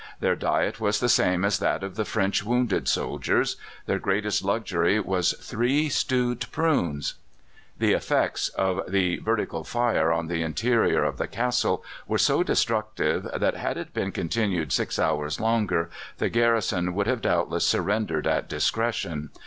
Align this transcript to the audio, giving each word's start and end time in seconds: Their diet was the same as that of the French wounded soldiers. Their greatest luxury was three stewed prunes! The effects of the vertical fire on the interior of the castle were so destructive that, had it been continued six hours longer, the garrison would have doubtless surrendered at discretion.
Their 0.19 0.35
diet 0.35 0.79
was 0.81 0.99
the 0.99 1.07
same 1.07 1.45
as 1.45 1.59
that 1.59 1.83
of 1.83 1.93
the 1.95 2.05
French 2.05 2.43
wounded 2.43 2.87
soldiers. 2.87 3.55
Their 3.85 3.99
greatest 3.99 4.43
luxury 4.43 4.99
was 4.99 5.33
three 5.39 5.89
stewed 5.89 6.47
prunes! 6.51 7.13
The 7.77 7.93
effects 7.93 8.49
of 8.49 8.81
the 8.87 9.17
vertical 9.19 9.63
fire 9.63 10.11
on 10.11 10.25
the 10.25 10.41
interior 10.41 11.03
of 11.03 11.19
the 11.19 11.27
castle 11.27 11.85
were 12.07 12.17
so 12.17 12.41
destructive 12.41 13.27
that, 13.39 13.55
had 13.55 13.77
it 13.77 13.93
been 13.93 14.11
continued 14.11 14.71
six 14.71 14.97
hours 14.97 15.39
longer, 15.39 15.91
the 16.17 16.29
garrison 16.29 16.95
would 16.95 17.05
have 17.05 17.21
doubtless 17.21 17.63
surrendered 17.67 18.25
at 18.25 18.49
discretion. 18.49 19.29